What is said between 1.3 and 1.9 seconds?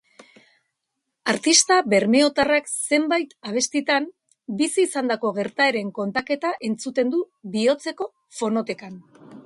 Artista